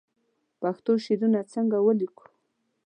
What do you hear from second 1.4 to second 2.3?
څنګه ولیکو